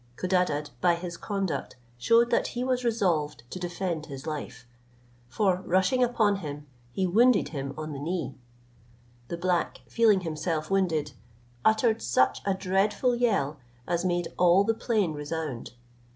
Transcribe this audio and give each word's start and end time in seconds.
Codadad 0.15 0.71
by 0.81 0.95
his 0.95 1.15
conduct 1.15 1.75
shewed 1.99 2.31
that 2.31 2.47
he 2.57 2.63
was 2.63 2.83
resolved 2.83 3.43
to 3.51 3.59
defend 3.59 4.07
his 4.07 4.25
life; 4.25 4.65
for 5.29 5.61
rushing 5.63 6.03
upon 6.03 6.37
him, 6.37 6.65
he 6.91 7.05
wounded 7.05 7.49
him 7.49 7.71
on 7.77 7.93
the 7.93 7.99
knee. 7.99 8.33
The 9.27 9.37
black, 9.37 9.81
feeling 9.87 10.21
himself 10.21 10.71
wounded, 10.71 11.11
uttered 11.63 12.01
such 12.01 12.41
a 12.47 12.55
dreadful 12.55 13.15
yell 13.15 13.59
as 13.87 14.03
made 14.03 14.29
all 14.39 14.63
the 14.63 14.73
plain 14.73 15.13
resound. 15.13 15.73